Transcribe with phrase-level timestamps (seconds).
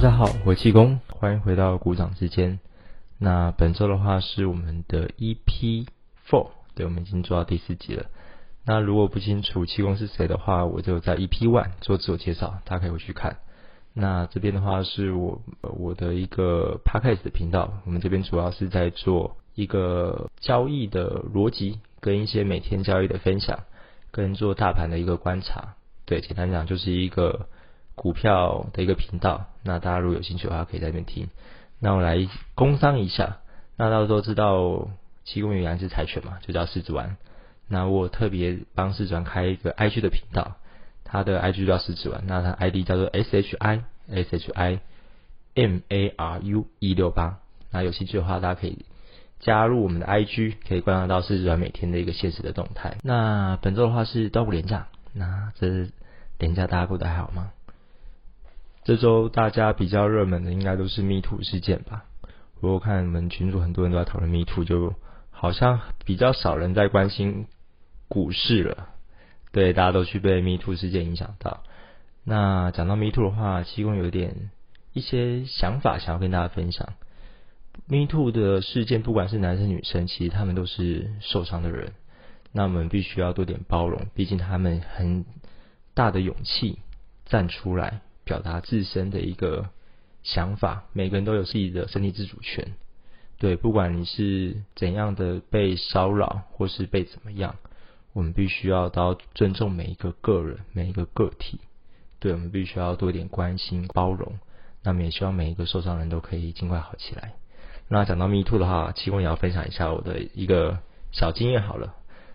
[0.00, 2.60] 大家好，我是气功，欢迎回到鼓掌之间。
[3.18, 5.88] 那本周的话是我们的 EP
[6.28, 8.06] Four，对，我们已经做到第四集了。
[8.64, 13.38] 那如果不清楚气功是谁的话，我就在 EP One 做自我介绍，大家可以回去看。
[13.92, 23.64] 那这边的话是我我的一个 Podcast 的频道，我们这边主要是在做一个交易的逻辑，跟一些每天交易的分享，
[24.12, 25.74] 跟做大盘的一个观察。
[26.06, 27.48] 对，简单讲就是一个。
[27.98, 31.28] 股票的一个频道，那大家如果有兴趣的话，可以在那边听。
[31.80, 32.16] 那我来
[32.54, 33.38] 工商一下，
[33.76, 34.88] 那大家都知道
[35.24, 37.16] 七公元原来是财犬嘛，就叫狮子丸。
[37.68, 40.56] 那我特别帮狮子丸开一个 IG 的频道，
[41.04, 44.80] 他的 IG 叫狮子丸，那他 ID 叫做 S H I S H I
[45.54, 47.40] M A R U 一六八。
[47.70, 48.86] 那有兴趣的话，大家可以
[49.38, 52.96] 加入我们的 IG，可以观察到狮子丸每天的一个现实的动态。
[53.02, 55.90] 那本周的话是端午连假，那这
[56.38, 57.52] 连假大家过得还好吗？
[58.84, 62.04] 这周大家比较热门的应该都是 Me Too 事件吧？
[62.60, 64.94] 我看你们群主很多人都在讨论 Me Too，就
[65.30, 67.46] 好像比较少人在关心
[68.08, 68.88] 股市了。
[69.52, 71.62] 对，大家都去被 Me Too 事件影响到。
[72.24, 74.50] 那讲到 Me Too 的话，其中有点
[74.92, 76.94] 一些想法想要跟大家分享。
[77.86, 81.92] Me Too 的事件，不管是男生女生，其实他们都是受伤的人。
[82.52, 85.24] 那我们必须要多点包容，毕竟他们很
[85.94, 86.80] 大的勇气
[87.26, 88.00] 站出来。
[88.28, 89.70] 表达自身的一个
[90.22, 92.74] 想法，每个人都有自己的身体自主权。
[93.38, 97.56] 对，不管你是怎样的被骚扰，或是被怎么样，
[98.12, 101.60] 我们必须要到尊重每一个个人，每一个个体。
[102.20, 104.38] 对，我们必须要多一点关心、包容。
[104.82, 107.32] 那么也希望每一个受伤人都可以尽快好起来。
[107.88, 110.80] 那讲到 Me Too 的话，其中也要分享一下我的一个
[111.12, 111.94] 小经验好了。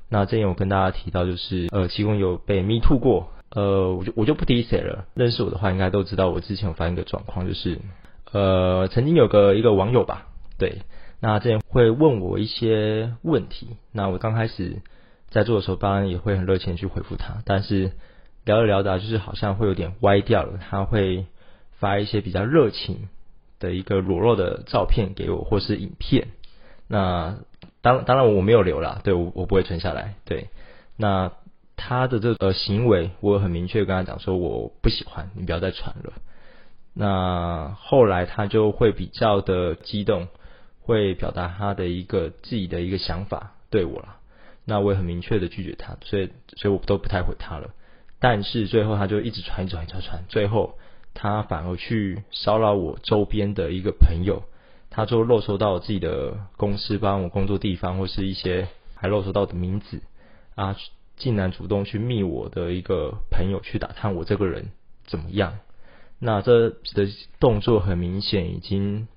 [0.09, 3.29] 那之前我跟大家提到，就是呃，其中有被 Me Too 过。
[3.55, 5.05] 呃，我就我就不提谁了。
[5.13, 7.77] 认识我的话，应该都知道我之前有发生一个状况，就是
[8.31, 10.25] 呃，曾经有个一个网友吧，
[10.57, 10.81] 对，
[11.19, 13.77] 那之前会问我一些问题。
[13.91, 14.81] 那我刚开始
[15.29, 17.43] 在做的时候，当然也会很热情去回复他。
[17.45, 17.91] 但是
[18.43, 20.57] 聊着聊着，就是好像会有点歪掉了。
[20.57, 21.27] 他会
[21.73, 23.07] 发一些比较热情
[23.59, 26.29] 的一个裸露的照片给我，或是影片。
[26.87, 27.37] 那
[27.83, 30.15] 当当然我没有留了，对我我不会存下来。
[30.25, 30.49] 对，
[30.97, 31.33] 那。
[31.75, 36.13] 他的这个行为，我很明确跟他讲说我不喜欢，你不要再传了。
[36.93, 40.27] 那后来他就会比较的激动，
[40.81, 44.17] 会表达他的一个自己的一个想法对我了。
[44.65, 47.71] 那我也很明确的拒绝他，所以所以我都不太回他了。
[48.19, 50.77] 但是最后他就一直传，一直传，一直传，最后
[51.13, 54.43] 他反而去骚扰我周边的一个朋友，
[54.89, 60.01] 他就漏收到我自己的公司，帮我工作地方或是一些还漏收到的名字
[60.55, 60.77] 啊。
[61.15, 64.71] 竟然主动去密我的一个朋友去打探我这个人
[65.05, 65.59] 怎么样？
[66.19, 67.07] 那这的
[67.39, 69.07] 动作很明显已经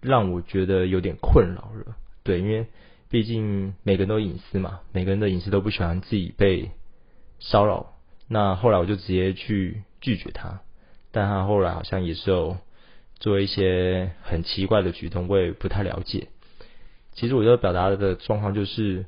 [0.00, 1.96] 让我觉得有点困扰了。
[2.22, 2.66] 对，因为
[3.08, 6.70] 毕竟每个人都隐私嘛，每个人的隐私都不喜欢自己被
[7.40, 7.94] 骚扰。
[8.28, 10.60] 那后来我就直接去拒绝他，
[11.10, 12.56] 但他后来好像也是有
[13.18, 16.28] 做一些很奇怪的举动，我也不太了解。
[17.12, 19.06] 其实我要表达的状况就是，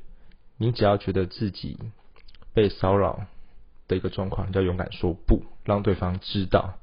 [0.57, 1.79] 你只要觉得自己。
[2.55, 3.27] 被骚扰
[3.87, 6.75] 的一个状况，要勇敢说不，让对方知道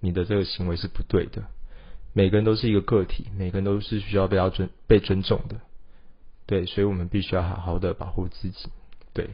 [0.00, 1.42] 你的这个行为是不对的。
[2.12, 5.56] 每个人都是一个个体，每个人都是需要被要尊被尊重的。
[6.46, 8.68] 对，所以我们必须要好好的保护自己。
[9.12, 9.30] 对，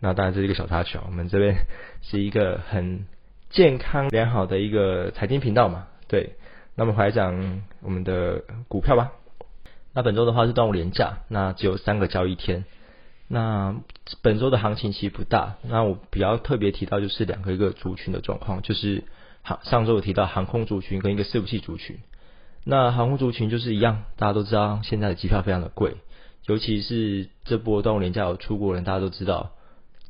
[0.00, 1.56] 那当然这是一个小插曲，我们这边
[2.02, 3.06] 是一个很
[3.50, 5.88] 健康良好的一个财经频道嘛。
[6.06, 6.36] 对，
[6.76, 9.12] 那么回来讲我们的股票吧。
[9.94, 12.64] 那本周的话是端午连假，那只有三个交易天。
[13.28, 13.76] 那
[14.20, 19.04] 本周的行情其实不大，那我比较特别提到就是两个一个族群的状况，就是
[19.42, 21.98] 航上周有提到航空族群跟一个伺服器族群。
[22.64, 25.96] 那航空族群就是一样，大家都知道现在的机票非常的贵，
[26.46, 29.52] 尤其是这波端午年假有出国人，大家都知道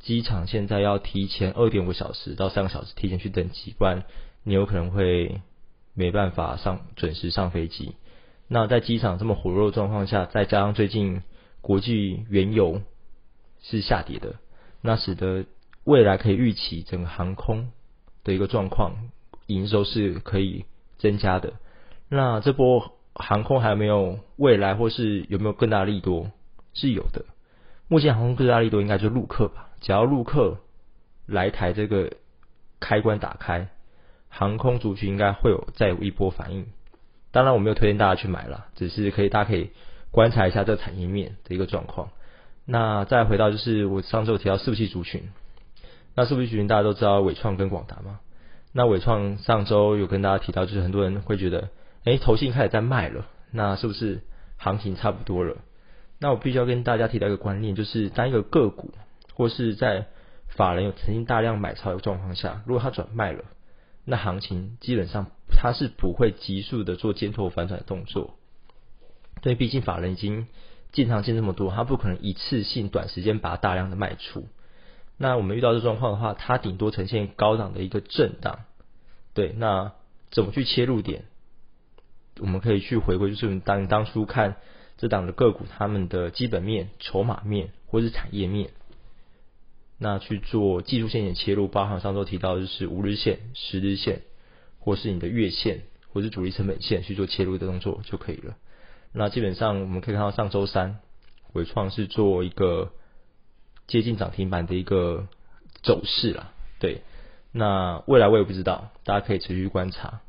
[0.01, 4.03] 机场现在要提前二点五小时到三个小时提前去登机，不然
[4.43, 5.41] 你有可能会
[5.93, 7.95] 没办法上准时上飞机。
[8.49, 11.23] 那在机场这么火热的状况下，再加上最近
[11.61, 12.81] 国际原油
[13.63, 14.35] 是下跌的，
[14.81, 15.45] 那使得
[15.83, 17.71] 未来可以预期整个航空
[18.23, 19.09] 的一个状况，
[19.47, 20.65] 营收是可以
[20.99, 21.53] 增加的。
[22.09, 26.29] 那这波航空还有没有未来，或是有没有更大利多？
[26.73, 27.25] 是有的。
[27.87, 30.59] 目前航空更大利多应该就陆客吧，只要陆客
[31.25, 32.13] 来台这个
[32.79, 33.69] 开关打开，
[34.29, 36.67] 航空族群应该会有再有一波反应。
[37.31, 39.71] 当然我没有推荐大家去买了，只是可以大家可以
[40.11, 42.09] 观察一下这产业面的一个状况。
[42.65, 45.29] 那再回到就是我上周有提到四不器族群，
[46.15, 48.19] 那四不器族群大家都知道伟创跟广达嘛，
[48.71, 51.69] 那伟创上周有跟大家提到，就是很多人会觉得，
[52.05, 54.21] 哎，投信开始在卖了，那是不是
[54.57, 55.57] 行情差不多了？
[56.19, 58.93] 那我必须要跟大家提到一个观念，就是当一个个股
[59.33, 60.07] 或是在
[60.47, 63.43] 法人有曾经大量买超的状况下，如果它转卖了，
[64.05, 68.35] 那行情基本上它是不会急速的做尖头反转的动作。
[69.41, 70.47] 对，毕竟法人已经
[70.93, 74.47] 进场进这么多，它不可能一次性短时间把它大量的卖出。
[75.17, 78.59] 那我们遇到这状况的话，它顶多呈现高档的一个震荡。
[79.33, 79.93] 对，那
[80.31, 81.25] 怎么去切入点？
[82.39, 84.57] 我们可以去回归，就是当当初看
[84.97, 88.71] 这档的个股，他们的基本面、筹码面或是产业面，
[89.97, 94.21] 那去做技术线的切入，包含上周提到就是五日线、十日线，
[94.79, 95.81] 或是你的月线，
[96.11, 98.55] 或是主力成本线去做切入的动作就可以了。
[99.13, 100.99] 那基本上我们可以看到上周三，
[101.53, 102.91] 伟创是做一个。
[103.85, 105.27] 接近涨停板的一个
[105.83, 107.01] 走势了，对。
[107.51, 110.21] 那未来我也不知道，大家可以持续观察。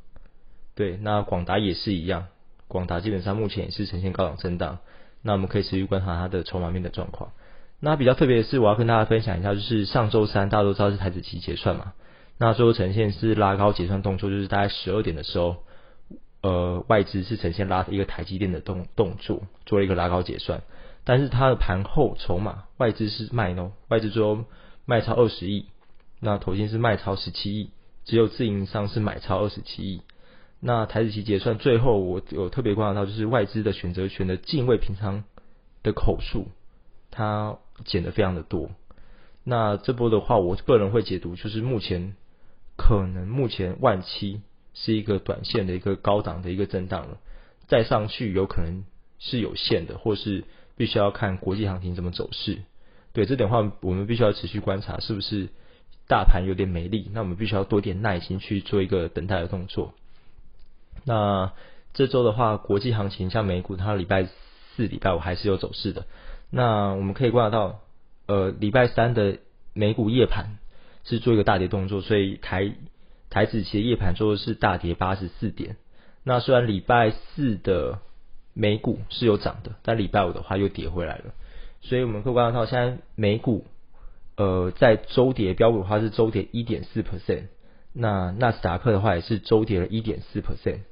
[0.74, 2.26] 对，那广达也是一样，
[2.66, 4.78] 广达基本上目前也是呈现高档震荡。
[5.22, 7.30] 那我们可以持续观察它的筹码面的状况。
[7.78, 11.92] 那比较特别的是，我要跟大家分享一下，就是上周三大家都知道是台子期结算嘛，
[12.38, 15.58] 那最后呈现是拉高结算动作，就是大概十二点的时候，
[16.44, 20.60] 呃，外资是呈现拉一个台积电的动动作，做了一个拉高结算。
[21.02, 24.44] 但是它的盘后筹码外资是卖哦，外资最后
[24.84, 25.64] 卖超二十亿，
[26.20, 27.70] 那投信是卖超十七亿，
[28.04, 30.02] 只有自营商是买超二十七亿。
[30.60, 35.24] 那台子期结算最后我有特别观察到，就是外资的选择权的净位平仓
[35.82, 36.48] 的口数，
[37.10, 37.56] 它
[37.86, 38.68] 减的非常的多。
[39.44, 42.14] 那这波的话，我个人会解读，就是目前
[42.76, 44.42] 可能目前万七
[44.74, 47.18] 是一个短线的一个高档的一个震荡了，
[47.66, 48.84] 再上去有可能
[49.18, 50.44] 是有限的，或是。
[50.76, 52.58] 必须要看国际行情怎么走势，
[53.12, 55.50] 对这点话，我们必须要持续观察，是不是
[56.08, 57.08] 大盘有点没力？
[57.12, 59.94] 那我们必须要多点耐心去做一个等待的动作。
[61.04, 61.52] 那
[61.92, 66.06] 这周的话，国际行情像美股，它礼拜四、礼拜五还是有走势的。
[66.50, 67.78] 那我们可以观察到，
[68.26, 69.38] 呃，礼拜三的
[69.74, 70.58] 美股夜盘
[71.04, 72.72] 是做一个大跌动作，所以台
[73.34, 75.76] 台子期的夜盘做的是大跌八十四点。
[76.22, 77.98] 那虽然礼拜四的
[78.52, 81.34] 美股是有涨的，但礼拜五的话又跌回来了，
[81.80, 83.66] 所以我们可以观察到，现在美股
[84.36, 87.46] 呃在周跌，标普的话是周跌一点四 percent，
[87.92, 90.82] 那纳斯达克的话也是周跌了一点四 percent，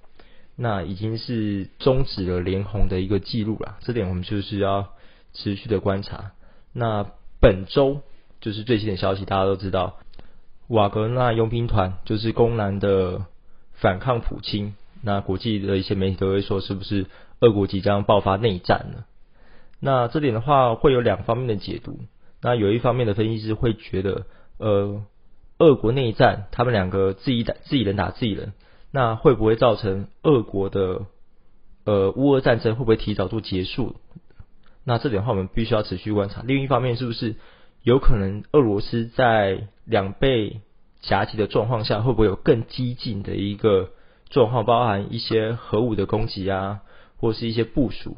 [0.56, 4.88] 那已经是终止了连红的一个记录了，这点我们就是要
[5.32, 6.32] 持续的观察。
[6.72, 7.06] 那
[7.40, 8.00] 本周
[8.40, 10.00] 就是最新的消息，大家都知道，
[10.69, 13.26] 瓦格纳佣兵团就是公南的
[13.73, 17.06] 反抗普京，那国际的一些媒体都会说，是不是？
[17.41, 19.05] 俄国即将爆发内战了，
[19.81, 21.99] 那这点的话会有两方面的解读。
[22.41, 24.26] 那有一方面的分析师会觉得，
[24.59, 25.03] 呃，
[25.59, 28.53] 俄国内战，他们两个自己打自己人打自己人，
[28.93, 31.06] 那会不会造成俄国的
[31.85, 33.97] 呃乌俄战争会不会提早做结束？
[34.85, 36.44] 那这点的话我们必须要持续观察。
[36.47, 37.35] 另一方面，是不是
[37.82, 40.61] 有可能俄罗斯在两倍
[41.00, 43.90] 夹击的状况下，会不会有更激进的一个
[44.31, 46.81] 状况，包含一些核武的攻击啊？
[47.19, 48.17] 或是一些部署，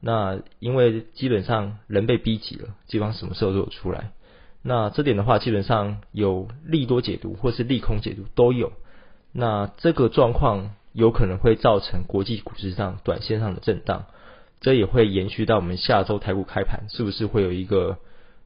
[0.00, 4.10] 那因为基本上人被逼急了，基本上什么时候都有出来。
[4.62, 8.72] 那这点的话，基本上有利多解读或是利空解读都有。
[9.32, 14.06] 那这个状况有可能会造成国际股市上短线上的震荡，
[14.60, 17.98] 这也会延续到我们下周台股开盘，是不是会有一个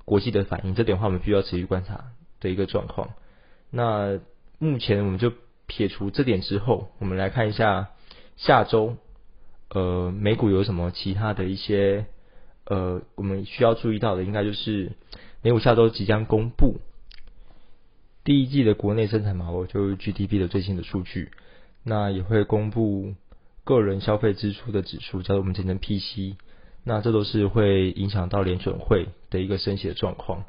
[0.07, 0.75] 国际的反应？
[0.75, 3.11] 这点的话，我们必须要持续观察的一个状况。
[3.71, 4.19] 那
[4.59, 5.31] 目前我们就
[5.67, 7.91] 撇除这点之后，我们来看一下
[8.39, 8.97] 下周。
[9.69, 12.07] 呃，美股有什么其他的一些
[12.67, 14.93] 呃，我们需要注意到的，应该就是
[15.43, 16.77] 美股下周即将公布
[18.23, 21.33] 第一季的国内生产毛额，就是 GDP 的最新的数据。
[21.83, 23.15] 那也会公布
[23.65, 26.37] 个人消费支出的指数，叫做我们简称 PC。
[26.87, 30.45] 那这都是会影响到联准会的一个升息的状况。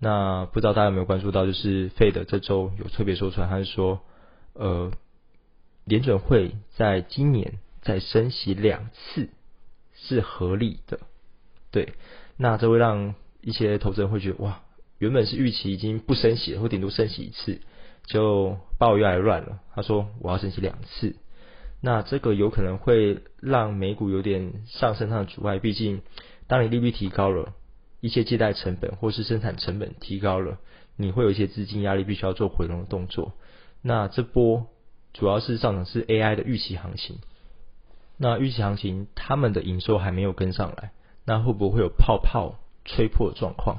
[0.00, 4.00] 那不知道大家有没有关注到，就是费德这周有特别说出来，他是说，
[4.54, 4.90] 呃，
[5.84, 7.60] 联准会在今年。
[7.84, 9.30] 再升息两次
[9.92, 11.00] 是合理的，
[11.72, 11.94] 对，
[12.36, 14.60] 那这会让一些投资人会觉得哇，
[14.98, 17.60] 原本是预期已经不升息了，或顶多升息一次，
[18.06, 19.58] 就把我越来越乱了。
[19.74, 21.16] 他说我要升息两次，
[21.84, 25.58] 那这个有可能会让美股有点上升上的阻碍。
[25.58, 26.00] 毕竟，
[26.46, 27.54] 当你利率提高了，
[28.00, 30.58] 一些借贷成本或是生产成本提高了，
[30.96, 33.32] 你会有一些资金压力，必须要做回笼的动作。
[33.82, 34.68] 那这波
[35.12, 37.18] 主要是上涨是 AI 的预期行情。
[38.16, 40.92] 那预期行情，他们的营收还没有跟上来，
[41.24, 43.78] 那会不会有泡泡吹破的状况？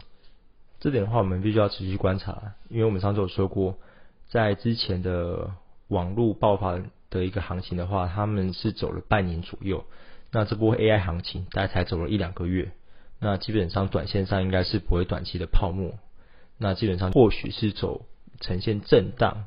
[0.82, 3.78] 这点的话，我们必须要持续观察，因为我们上次有说过，
[4.28, 5.52] 在之前的
[5.88, 6.78] 网络爆发
[7.14, 9.86] 的一个行情的话，他们是走了半年左右。
[10.32, 12.72] 那这波 AI 行情大概才走了一两个月，
[13.20, 15.94] 那基本上短线上应该是不会短期的泡沫。
[16.58, 18.06] 那基本上或许是走
[18.42, 19.46] 呈现震荡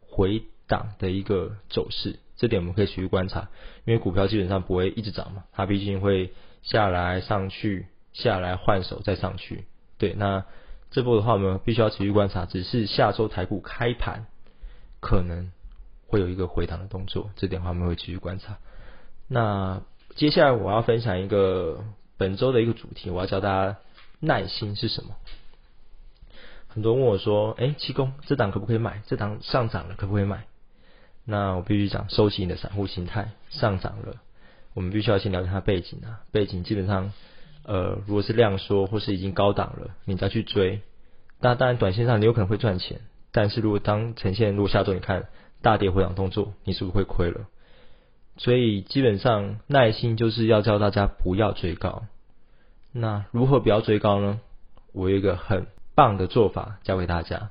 [0.00, 3.48] 回档的一个走势，这点我们可以持续观察。
[3.84, 6.32] 因为股票基本上不会一直涨嘛，它毕竟会
[6.62, 9.64] 下来上去，下来换手再上去。
[9.98, 10.44] 对，那
[10.90, 12.46] 这波的话我们必须要持续观察。
[12.46, 14.26] 只是下周台股开盘
[15.00, 15.50] 可能
[16.08, 18.58] 会有一个回档的动作，这点的话我们会继续观察。
[19.28, 19.82] 那
[20.16, 21.84] 接下来我要分享一个
[22.16, 23.76] 本周的一个主题，我要教大家
[24.18, 25.10] 耐心是什么。
[26.66, 29.02] 很多人问我说：“哎，七公这档可不可以买？
[29.06, 30.44] 这档上涨了可不可以买？”
[31.24, 34.14] 那我必须讲，收起你的散户心态，上涨了，
[34.74, 36.22] 我们必须要先了解它背景啊。
[36.32, 37.12] 背景基本上，
[37.64, 40.80] 呃，如果是量缩或是已经高档了，你再去追，
[41.38, 45.28] 那当然短线上你有可能会赚钱，但是如果当呈现如果下周你看
[45.62, 47.46] 大跌回档动作，你是不是会亏了？
[48.36, 52.04] 所以基本上耐心就是要教大家不要追高。
[52.92, 54.40] 那如何不要追高呢？
[54.92, 57.50] 我有一个很棒的做法教给大家，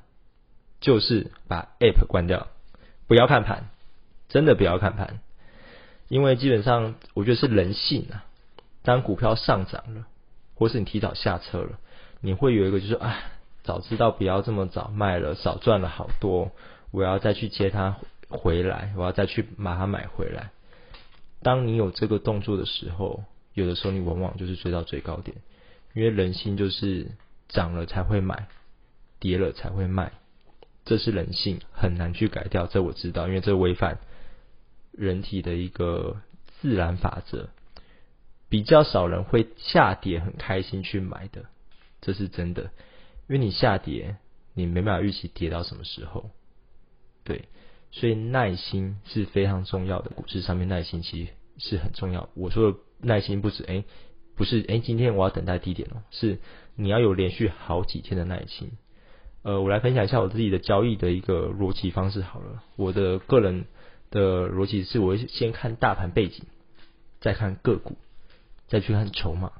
[0.80, 2.48] 就是把 App 关掉。
[3.06, 3.70] 不要看盘，
[4.28, 5.20] 真的不要看盘，
[6.08, 8.24] 因为基本上我觉得是人性啊。
[8.82, 10.06] 当股票上涨了，
[10.54, 11.78] 或是你提早下车了，
[12.20, 13.16] 你会有一个就是啊，
[13.62, 16.50] 早知道不要这么早卖了，少赚了好多，
[16.90, 20.50] 我要再去接它回来，我要再去把它买回来。
[21.42, 25.36] 当你有这个动作的时候，有的时候你往往就是追到最高点，
[25.94, 27.12] 因为人性就是
[27.48, 28.48] 涨了才会买，
[29.20, 30.12] 跌了才会卖。
[30.84, 32.66] 这是人性，很难去改掉。
[32.66, 33.98] 这我知道，因为这违反
[34.92, 36.16] 人体的一个
[36.60, 37.50] 自然法则。
[38.48, 41.44] 比较少人会下跌很开心去买的，
[42.00, 42.70] 这是真的。
[43.28, 44.16] 因为你下跌，
[44.54, 46.30] 你没办法预期跌到什么时候。
[47.24, 47.44] 对，
[47.90, 50.10] 所以耐心是非常重要的。
[50.10, 52.28] 股市上面耐心其实是很重要。
[52.34, 53.84] 我说的耐心不止哎，
[54.36, 56.38] 不是哎，今天我要等待低点哦，是
[56.74, 58.72] 你要有连续好几天的耐心。
[59.42, 62.62] 呃，我来分享一下我自己的交易的一个逻辑方式好了。
[62.76, 63.66] 我的个人
[64.10, 66.44] 的逻辑是，我先看大盘背景，
[67.20, 67.96] 再看个股，
[68.66, 69.52] 再去看筹码。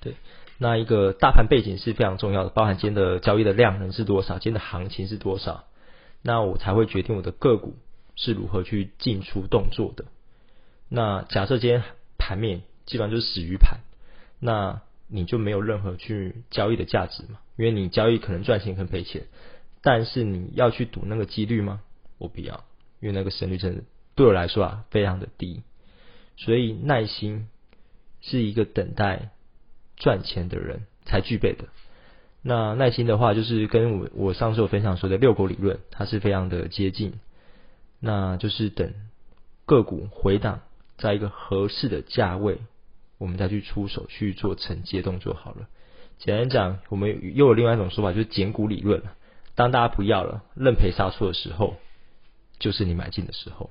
[0.00, 0.14] 对，
[0.58, 5.64] 那一个大盘背景是非常重要的，包含今天的交易的量能是多少，今天的行情是多少，
[6.22, 7.76] 那我才会决定我的个股
[8.14, 10.06] 是如何去进出动作的。
[10.88, 11.82] 那假设今天
[12.18, 13.80] 盘面基本上就是死鱼盘，
[14.40, 17.38] 那你就没有任何去交易的价值嘛？
[17.56, 19.26] 因为你交易可能赚钱，可能赔钱，
[19.82, 21.80] 但是你要去赌那个几率吗？
[22.18, 22.64] 我不要，
[23.00, 25.62] 因为那个胜率真的对我来说啊非常的低。
[26.36, 27.48] 所以耐心
[28.20, 29.30] 是一个等待
[29.96, 31.66] 赚钱的人才具备的。
[32.48, 37.14] 那耐心的话，就是跟我我上次有分享说的遛狗理论，它是非常的接近。
[37.98, 38.94] 那就是等
[39.64, 40.60] 个股回档
[40.96, 42.58] 在一个合适的价位。
[43.18, 45.66] 我们再去出手去做承接动作好了。
[46.18, 49.02] 简单讲，我们又有另外一种说法，就是减股理论。
[49.56, 51.74] 当大家不要了，认赔杀出的时候，
[52.60, 53.70] 就是你买进的时候。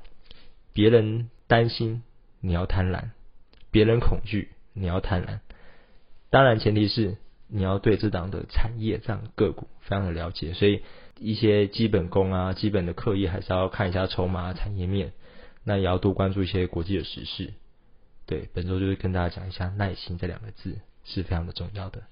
[0.73, 2.03] 别人担心，
[2.41, 3.11] 你要贪婪；
[3.71, 5.39] 别人恐惧，你要贪婪。
[6.29, 7.15] 当然，前提是
[7.47, 10.53] 你要对这档的产业、这样个股非常的了解。
[10.53, 10.81] 所以，
[11.19, 15.13] 一些基本功啊、基本的课业，还是要看一下筹码、产业面。
[15.63, 17.53] 那也要多关注一些国际的时事。
[18.27, 22.03] 对，本周就是跟大家讲一下耐心这两个字是非常的重要的。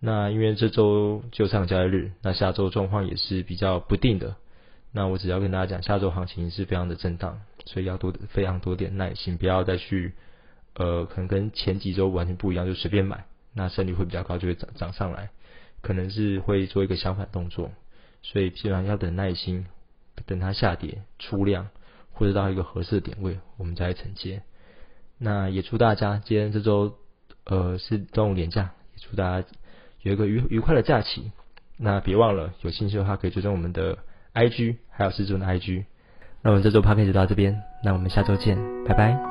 [0.00, 4.36] 那因为这周就上交易日，那下周状况也是比较不定的。
[4.92, 10.14] 那我只要跟大家讲，下周行情是非常的震荡，所以要多非常多点耐心，不要再去
[10.74, 15.30] 呃，可能跟前几周完全不一样，就随便买，那胜率会比较高，就会涨涨上来，
[15.82, 17.70] 可能是会做一个相反动作。
[18.22, 19.66] 所以基本上要等耐心，
[20.26, 21.68] 等它下跌出量，
[22.12, 24.42] 或者到一个合适的点位，我们再来承接。
[25.18, 26.96] 那也祝大家今天这周
[27.44, 29.48] 呃是端午连假，也祝大家
[30.02, 31.32] 有一个愉愉快的假期。
[31.76, 33.98] 那别忘了有兴趣的话可以追踪我们的
[34.34, 35.84] IG，还有师尊的 IG。
[36.42, 39.29] 那我们这周 p a 就到这边，那我们下周见，拜拜。